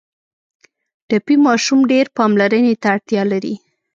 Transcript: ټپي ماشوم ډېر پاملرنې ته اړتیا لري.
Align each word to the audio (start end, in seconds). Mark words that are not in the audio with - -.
ټپي 1.07 1.35
ماشوم 1.45 1.79
ډېر 1.91 2.05
پاملرنې 2.17 2.73
ته 2.81 2.87
اړتیا 2.95 3.23
لري. 3.31 3.53